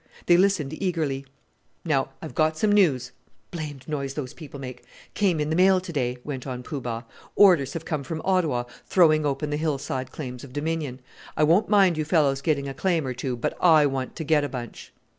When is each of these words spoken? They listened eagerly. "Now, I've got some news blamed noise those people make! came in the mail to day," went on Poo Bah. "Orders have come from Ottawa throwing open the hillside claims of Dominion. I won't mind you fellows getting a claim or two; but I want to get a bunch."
They 0.25 0.35
listened 0.35 0.73
eagerly. 0.81 1.27
"Now, 1.85 2.09
I've 2.23 2.33
got 2.33 2.57
some 2.57 2.71
news 2.71 3.11
blamed 3.51 3.87
noise 3.87 4.15
those 4.15 4.33
people 4.33 4.59
make! 4.59 4.83
came 5.13 5.39
in 5.39 5.51
the 5.51 5.55
mail 5.55 5.79
to 5.79 5.93
day," 5.93 6.17
went 6.23 6.47
on 6.47 6.63
Poo 6.63 6.81
Bah. 6.81 7.03
"Orders 7.35 7.73
have 7.73 7.85
come 7.85 8.03
from 8.03 8.19
Ottawa 8.25 8.63
throwing 8.87 9.27
open 9.27 9.51
the 9.51 9.57
hillside 9.57 10.11
claims 10.11 10.43
of 10.43 10.53
Dominion. 10.53 11.01
I 11.37 11.43
won't 11.43 11.69
mind 11.69 11.99
you 11.99 12.03
fellows 12.03 12.41
getting 12.41 12.67
a 12.67 12.73
claim 12.73 13.05
or 13.05 13.13
two; 13.13 13.37
but 13.37 13.55
I 13.63 13.85
want 13.85 14.15
to 14.15 14.23
get 14.23 14.43
a 14.43 14.49
bunch." 14.49 14.91